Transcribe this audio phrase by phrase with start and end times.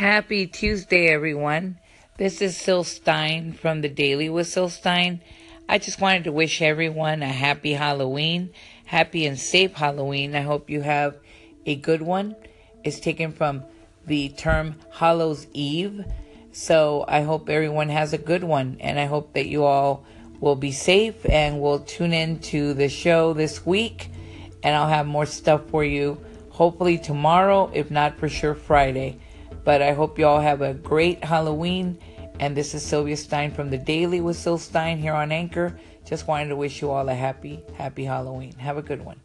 [0.00, 1.78] Happy Tuesday, everyone.
[2.16, 5.20] This is Syl Stein from the Daily with Syl Stein.
[5.68, 8.48] I just wanted to wish everyone a happy Halloween,
[8.86, 10.34] happy and safe Halloween.
[10.34, 11.18] I hope you have
[11.66, 12.34] a good one.
[12.82, 13.64] It's taken from
[14.06, 16.06] the term Hallows Eve.
[16.50, 20.06] So I hope everyone has a good one, and I hope that you all
[20.40, 24.10] will be safe and will tune in to the show this week,
[24.62, 29.18] and I'll have more stuff for you hopefully tomorrow, if not for sure Friday.
[29.64, 31.98] But I hope you all have a great Halloween.
[32.38, 35.78] And this is Sylvia Stein from the Daily with Syl Stein here on Anchor.
[36.06, 38.54] Just wanted to wish you all a happy, happy Halloween.
[38.54, 39.20] Have a good one.